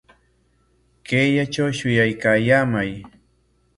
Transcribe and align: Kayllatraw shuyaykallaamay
Kayllatraw 1.11 1.69
shuyaykallaamay 1.81 2.91